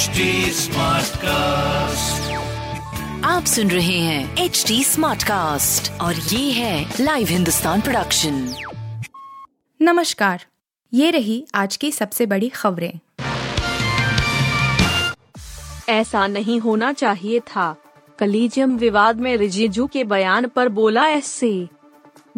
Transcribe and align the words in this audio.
HD 0.00 0.06
cast 1.16 2.32
आप 3.24 3.44
सुन 3.44 3.70
रहे 3.70 3.98
हैं 3.98 4.36
एच 4.36 4.64
डी 4.68 4.84
स्मार्ट 4.84 5.22
कास्ट 5.22 6.00
और 6.00 6.14
ये 6.14 6.52
है 6.52 6.94
लाइव 7.00 7.26
हिंदुस्तान 7.26 7.80
प्रोडक्शन 7.80 8.54
नमस्कार 9.82 10.44
ये 10.94 11.10
रही 11.10 11.46
आज 11.54 11.76
की 11.76 11.92
सबसे 11.92 12.26
बड़ी 12.26 12.48
खबरें। 12.48 12.92
ऐसा 15.88 16.26
नहीं 16.26 16.60
होना 16.60 16.92
चाहिए 16.92 17.40
था। 17.40 17.76
कलीजियम 18.18 18.76
विवाद 18.76 19.16
में 19.16 19.36
रिजिजू 19.36 19.86
के 19.86 20.04
बयान 20.04 20.48
पर 20.48 20.68
बोला 20.68 21.08
एससी। 21.08 21.68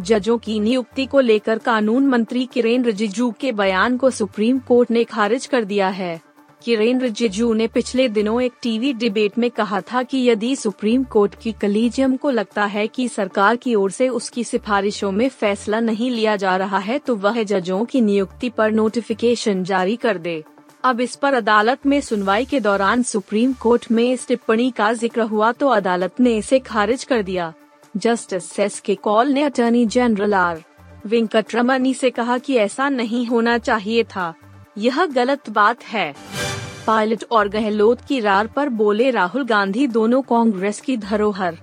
जजों 0.00 0.38
की 0.38 0.60
नियुक्ति 0.60 1.06
को 1.06 1.20
लेकर 1.20 1.58
कानून 1.58 2.06
मंत्री 2.06 2.48
किरेन 2.52 2.84
रिजिजू 2.84 3.34
के 3.40 3.52
बयान 3.52 3.96
को 3.96 4.10
सुप्रीम 4.10 4.58
कोर्ट 4.58 4.90
ने 4.90 5.04
खारिज 5.04 5.46
कर 5.46 5.64
दिया 5.64 5.88
है। 5.88 6.31
किरेन 6.64 7.00
रिजिजू 7.00 7.52
ने 7.54 7.66
पिछले 7.66 8.08
दिनों 8.08 8.40
एक 8.42 8.52
टीवी 8.62 8.92
डिबेट 8.92 9.38
में 9.38 9.50
कहा 9.50 9.80
था 9.82 10.02
कि 10.02 10.18
यदि 10.28 10.54
सुप्रीम 10.56 11.04
कोर्ट 11.04 11.34
की 11.34 11.52
कलीजियम 11.52 12.16
को 12.16 12.30
लगता 12.30 12.64
है 12.64 12.86
कि 12.86 13.06
सरकार 13.08 13.56
की 13.56 13.74
ओर 13.74 13.90
से 13.90 14.08
उसकी 14.08 14.44
सिफारिशों 14.44 15.10
में 15.12 15.28
फैसला 15.28 15.80
नहीं 15.80 16.10
लिया 16.10 16.36
जा 16.36 16.56
रहा 16.56 16.78
है 16.78 16.98
तो 16.98 17.16
वह 17.16 17.42
जजों 17.42 17.84
की 17.84 18.00
नियुक्ति 18.00 18.48
पर 18.48 18.70
नोटिफिकेशन 18.70 19.64
जारी 19.64 19.96
कर 19.96 20.18
दे। 20.18 20.42
अब 20.84 21.00
इस 21.00 21.16
पर 21.16 21.34
अदालत 21.34 21.86
में 21.86 22.00
सुनवाई 22.00 22.44
के 22.44 22.60
दौरान 22.60 23.02
सुप्रीम 23.02 23.52
कोर्ट 23.52 23.90
में 23.90 24.12
इस 24.12 24.26
टिप्पणी 24.28 24.70
का 24.70 24.92
ज़िक्र 24.92 25.22
हुआ 25.22 25.50
तो 25.52 25.68
अदालत 25.68 26.20
ने 26.20 26.36
इसे 26.36 26.58
खारिज 26.60 27.04
कर 27.04 27.22
दिया। 27.22 27.52
जस्टिस 27.96 28.58
एस 28.60 28.80
के 28.80 28.94
कॉल 28.94 29.28
ने 29.28 29.42
अटॉर्नी 29.42 29.84
जनरल 29.86 30.34
आर. 30.34 30.62
वेंकटरमनी 31.06 31.94
से 31.94 32.10
कहा 32.10 32.38
कि 32.38 32.56
ऐसा 32.58 32.88
नहीं 32.88 33.26
होना 33.26 33.58
चाहिए 33.58 34.04
था। 34.06 34.32
यह 34.78 35.04
गलत 35.06 35.50
बात 35.50 35.82
है। 35.84 36.12
पायलट 36.86 37.24
और 37.30 37.48
गहलोत 37.48 38.00
की 38.00 38.20
रार 38.20 38.46
पर 38.46 38.68
बोले 38.68 39.10
राहुल 39.10 39.44
गांधी 39.44 39.86
दोनों 39.86 40.22
कांग्रेस 40.22 40.80
की 40.80 40.96
धरोहर। 40.96 41.58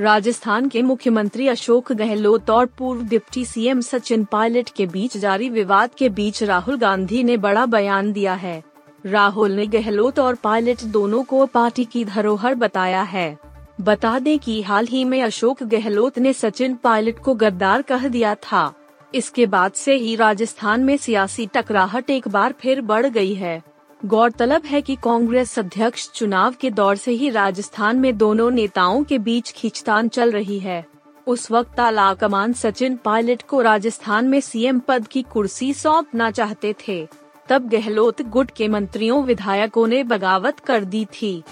राजस्थान 0.00 0.68
के 0.68 0.82
मुख्यमंत्री 0.82 1.48
अशोक 1.48 1.92
गहलोत 1.92 2.50
और 2.50 2.66
पूर्व 2.66 3.02
डिप्टी 3.02 3.44
सीएम 3.44 3.80
सचिन 3.80 4.24
पायलट 4.24 4.68
के 4.68 4.86
बीच 4.86 5.16
जारी 5.16 5.48
विवाद 5.48 5.90
के 5.98 6.08
बीच 6.08 6.42
राहुल 6.42 6.78
गांधी 6.78 7.22
ने 7.22 7.36
बड़ा 7.36 7.66
बयान 7.66 8.12
दिया 8.12 8.34
है। 8.34 8.62
राहुल 9.06 9.52
ने 9.52 9.66
गहलोत 9.66 10.18
और 10.18 10.34
पायलट 10.34 10.84
दोनों 10.84 11.22
को 11.22 11.46
पार्टी 11.46 11.84
की 11.84 12.04
धरोहर 12.04 12.54
बताया 12.54 13.02
है। 13.02 13.38
बता 13.80 14.18
दें 14.18 14.38
कि 14.38 14.62
हाल 14.62 14.86
ही 14.86 15.04
में 15.04 15.22
अशोक 15.22 15.62
गहलोत 15.62 16.18
ने 16.18 16.32
सचिन 16.32 16.74
पायलट 16.74 17.18
को 17.18 17.34
गद्दार 17.34 17.82
कह 17.82 18.08
दिया 18.08 18.34
था। 18.34 18.72
इसके 19.14 19.46
बाद 19.46 19.72
से 19.72 19.94
ही 19.94 20.16
राजस्थान 20.16 20.84
में 20.84 20.96
सियासी 20.96 21.46
टकराहट 21.46 22.10
एक 22.10 22.28
बार 22.28 22.54
फिर 22.60 22.80
बढ़ 22.80 23.06
गई 23.06 23.34
है। 23.34 23.73
गौरतलब 24.04 24.62
है 24.64 24.80
कि 24.82 24.96
कांग्रेस 25.04 25.58
अध्यक्ष 25.58 26.10
चुनाव 26.10 26.54
के 26.60 26.70
दौर 26.70 26.96
से 26.96 27.12
ही 27.12 27.30
राजस्थान 27.30 27.96
में 27.96 28.16
दोनों 28.18 28.50
नेताओं 28.50 29.04
के 29.04 29.18
बीच 29.18 29.52
खींचतान 29.52 30.08
चल 30.08 30.30
रही 30.30 30.58
है। 30.58 30.86
उस 31.26 31.50
वक्त 31.50 31.80
आला 31.80 32.14
कमान 32.14 32.52
सचिन 32.52 32.96
पायलट 32.96 33.42
को 33.42 33.60
राजस्थान 33.60 34.24
में 34.24 34.40
सीएम 34.40 34.78
पद 34.78 35.06
की 35.06 35.22
कुर्सी 35.22 35.74
सौंपना 35.74 36.30
चाहते 36.30 36.74
थे। 36.88 37.08
तब 37.48 37.68
गहलोत 37.68 38.22
गुट 38.22 38.50
के 38.50 38.68
मंत्रियों 38.68 39.24
विधायकों 39.24 39.86
ने 39.86 40.04
बगावत 40.04 40.60
कर 40.60 40.84
दी 40.84 41.04
थी। 41.04 41.42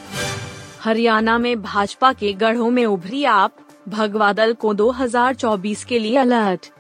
हरियाणा 0.80 1.38
में 1.38 1.62
भाजपा 1.62 2.12
के 2.12 2.32
गढ़ों 2.32 2.70
में 2.70 2.86
उभरी 2.86 3.24
आप, 3.24 3.56
भगवा 3.88 4.32
दल 4.32 4.52
को 4.52 4.74
2024 4.74 5.84
के 5.84 5.98
लिए 5.98 6.16
अलर्ट 6.16 6.70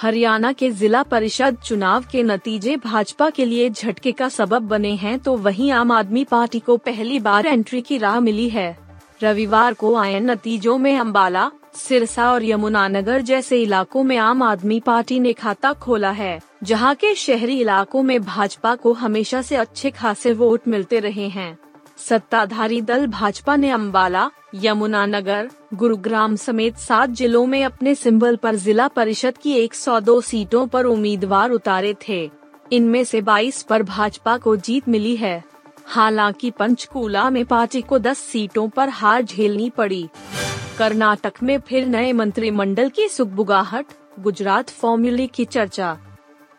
हरियाणा 0.00 0.52
के 0.52 0.70
जिला 0.70 1.02
परिषद 1.02 1.56
चुनाव 1.64 2.04
के 2.12 2.22
नतीजे 2.22 2.76
भाजपा 2.76 3.28
के 3.30 3.44
लिए 3.44 3.68
झटके 3.70 4.12
का 4.12 4.28
सबब 4.28 4.62
बने 4.62 4.94
हैं 4.94 5.18
तो 5.18 5.36
वहीं 5.36 5.70
आम 5.72 5.92
आदमी 5.92 6.24
पार्टी 6.24 6.60
को 6.60 6.76
पहली 6.76 7.18
बार 7.18 7.46
एंट्री 7.46 7.80
की 7.82 7.98
राह 7.98 8.18
मिली 8.20 8.48
है। 8.48 8.76
रविवार 9.22 9.74
को 9.74 9.94
आए 9.96 10.20
नतीजों 10.20 10.78
में 10.78 10.96
अम्बाला 10.98 11.50
सिरसा 11.74 12.32
और 12.32 12.44
यमुनानगर 12.44 13.20
जैसे 13.20 13.62
इलाकों 13.62 14.02
में 14.02 14.16
आम 14.16 14.42
आदमी 14.42 14.80
पार्टी 14.80 15.20
ने 15.20 15.32
खाता 15.32 15.72
खोला 15.72 16.10
है, 16.10 16.40
जहाँ 16.62 16.94
के 16.94 17.14
शहरी 17.14 17.60
इलाकों 17.60 18.02
में 18.02 18.20
भाजपा 18.22 18.74
को 18.74 18.92
हमेशा 18.92 19.42
से 19.42 19.56
अच्छे 19.56 19.90
खासे 19.90 20.32
वोट 20.32 20.68
मिलते 20.68 21.00
रहे 21.00 21.28
हैं। 21.28 21.58
सत्ताधारी 22.08 22.80
दल 22.80 23.06
भाजपा 23.06 23.56
ने 23.56 23.70
अम्बाला 23.70 24.30
यमुनानगर 24.54 25.50
गुरुग्राम 25.74 26.36
समेत 26.36 26.76
सात 26.76 27.10
जिलों 27.10 27.46
में 27.46 27.64
अपने 27.64 27.94
सिंबल 27.94 28.36
पर 28.36 28.54
जिला 28.54 28.88
परिषद 28.88 29.38
की 29.38 29.52
102 29.52 30.20
सीटों 30.20 30.66
पर 30.66 30.84
उम्मीदवार 30.84 31.50
उतारे 31.50 31.94
थे। 32.08 32.30
इनमें 32.72 33.04
से 33.04 33.20
22 33.20 33.62
पर 33.62 33.82
भाजपा 33.82 34.38
को 34.38 34.56
जीत 34.56 34.88
मिली 34.88 35.16
है। 35.16 35.44
हालाँकि 35.86 36.50
पंचकूला 36.50 37.30
में 37.30 37.44
पार्टी 37.44 37.82
को 37.82 37.98
10 37.98 38.18
सीटों 38.18 38.68
पर 38.68 38.88
हार 38.88 39.22
झेलनी 39.22 39.70
पड़ी। 39.70 40.08
कर्नाटक 40.78 41.32
में 41.42 41.60
फिर 41.60 41.86
नए 41.86 42.12
मंत्रिमंडल 42.12 42.88
की 42.88 43.08
सुखबुगाहट, 43.08 43.86
गुजरात 44.20 44.70
फॉर्मूले 44.70 45.26
की 45.26 45.44
चर्चा। 45.44 45.98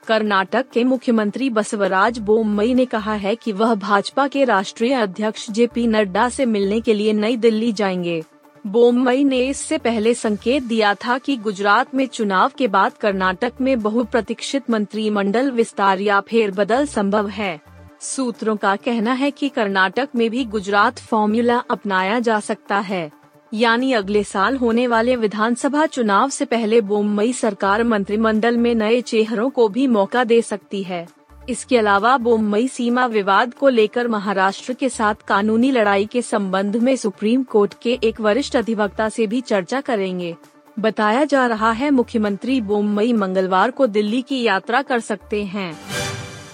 कर्नाटक 0.08 0.66
के 0.74 0.84
मुख्यमंत्री 0.84 1.50
बसवराज 1.50 2.20
बोमई 2.20 2.74
ने 2.74 2.86
कहा 2.86 3.14
है 3.14 3.36
कि 3.36 3.52
वह 3.52 3.76
भाजपा 3.76 4.28
के 4.28 4.44
राष्ट्रीय 4.44 4.94
अध्यक्ष 4.94 5.52
जे 5.52 5.68
पी 5.68 5.88
नड्डा 5.88 6.30
से 6.30 6.46
मिलने 6.46 6.82
के 6.82 6.94
लिए 6.94 7.14
नई 7.14 7.38
दिल्ली 7.38 7.72
जाएँगे। 7.72 8.24
बोमई 8.68 9.24
ने 9.24 9.40
इससे 9.40 9.78
पहले 9.78 10.14
संकेत 10.14 10.64
दिया 10.64 10.94
था 10.94 11.18
कि 11.18 11.38
गुजरात 11.38 11.96
में 11.96 12.08
चुनाव 12.08 12.52
के 12.58 12.68
बाद 12.68 12.92
कर्नाटक 12.94 13.54
में 13.62 13.82
बहुप्रतीक्षित 13.82 14.70
मंत्रिमंडल 14.70 15.52
विस्तार 15.52 16.00
या 16.00 16.20
फेरबदल 16.20 16.86
संभव 16.86 17.30
है। 17.30 17.62
सूत्रों 18.02 18.56
का 18.56 18.76
कहना 18.76 19.14
है 19.14 19.32
कि 19.32 19.50
कर्नाटक 19.50 20.10
में 20.16 20.30
भी 20.30 20.46
गुजरात 20.46 21.00
फॉर्मूला 21.00 21.58
अपनाया 21.72 22.20
जा 22.20 22.40
सकता 22.40 22.80
है। 22.80 23.21
यानी 23.54 23.92
अगले 23.94 24.24
साल 24.24 24.58
होने 24.58 24.86
वाले 24.88 25.16
विधानसभा 25.16 25.86
चुनाव 25.86 26.30
से 26.30 26.46
पहले 26.46 26.82
बोम्बई 26.82 27.34
सरकार 27.34 27.84
मंत्रिमंडल 27.84 28.58
में 28.58 28.76
नए 28.76 29.02
चेहरों 29.02 29.50
को 29.50 29.68
भी 29.68 29.88
मौका 29.88 30.24
दे 30.24 30.42
सकती 30.42 30.84
है। 30.84 31.08
इसके 31.50 31.78
अलावा 31.78 32.18
बोम्बई 32.18 32.68
सीमा 32.68 33.06
विवाद 33.06 33.54
को 33.54 33.70
लेकर 33.70 34.08
महाराष्ट्र 34.08 34.74
के 34.74 34.90
साथ 34.90 35.16
कानूनी 35.28 35.72
लड़ाई 35.72 36.06
के 36.06 36.22
संबंध 36.22 36.76
में 36.76 36.96
सुप्रीम 36.96 37.44
कोर्ट 37.44 37.74
के 37.82 38.00
एक 38.04 38.22
वरिष्ठ 38.22 38.56
अधिवक्ता 38.56 39.10
से 39.10 39.28
भी 39.28 39.42
चर्चा 39.42 39.82
करेंगे। 39.82 40.36
बताया 40.80 41.24
जा 41.24 41.46
रहा 41.48 41.72
है 41.72 41.92
मुख्यमंत्री 41.92 42.60
बोम्बई 42.62 43.14
मंगलवार 43.14 43.72
को 43.72 43.88
दिल्ली 43.88 44.22
की 44.22 44.42
यात्रा 44.44 44.82
कर 44.82 45.00
सकते 45.00 45.44
हैं। 45.44 45.74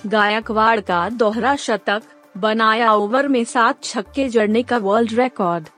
गायकवाड़ 0.07 0.79
का 0.79 1.07
दोहरा 1.09 1.55
शतक, 1.55 2.01
बनाया 2.37 2.93
ओवर 2.93 3.27
में 3.27 3.43
सात 3.43 3.83
छक्के 3.83 4.29
जड़ने 4.29 4.63
का 4.63 4.77
वर्ल्ड 4.77 5.13
रिकॉर्ड 5.13 5.69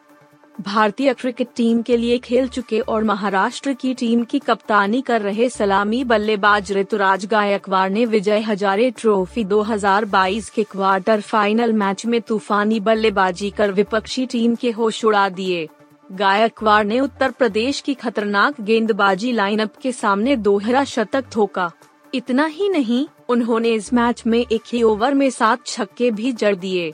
भारतीय 0.61 1.13
क्रिकेट 1.13 1.47
टीम 1.55 1.81
के 1.81 1.97
लिए 1.97 2.17
खेल 2.17 2.47
चुके 2.47 2.79
और 2.79 3.03
महाराष्ट्र 3.03 3.73
की 3.73 3.93
टीम 3.93 4.23
की 4.23 4.39
कप्तानी 4.39 5.01
कर 5.01 5.21
रहे 5.21 5.47
सलामी 5.49 6.03
बल्लेबाज 6.03 6.71
ऋतुराज 6.71 7.25
गायकवाड़ 7.25 7.89
ने 7.91 8.05
विजय 8.05 8.39
हजारे 8.39 8.89
ट्रॉफी 8.91 9.43
2022 9.45 10.49
के 10.49 10.63
क्वार्टर 10.63 11.21
फाइनल 11.21 11.73
मैच 11.73 12.05
में 12.05 12.19
तूफानी 12.21 12.79
बल्लेबाजी 12.79 13.49
कर 13.49 13.71
विपक्षी 13.71 14.25
टीम 14.25 14.55
के 14.55 14.71
होश 14.71 15.03
उड़ा 15.05 15.27
दिए। 15.29 15.67
गायकवाड़ 16.11 16.83
ने 16.85 16.99
उत्तर 16.99 17.31
प्रदेश 17.31 17.81
की 17.81 17.93
खतरनाक 17.93 18.61
गेंदबाजी 18.61 19.31
लाइनअप 19.31 19.77
के 19.81 19.91
सामने 19.91 20.35
दोहरा 20.35 20.83
शतक 20.83 21.29
ठोका 21.31 21.71
इतना 22.13 22.45
ही 22.45 22.69
नहीं, 22.69 23.05
उन्होंने 23.29 23.69
इस 23.69 23.93
मैच 23.93 24.23
में 24.27 24.39
एक 24.39 24.61
ही 24.73 24.83
ओवर 24.83 25.13
में 25.13 25.29
सात 25.29 25.65
छक्के 25.65 26.11
भी 26.11 26.31
जड़ 26.31 26.55
दिए। 26.55 26.93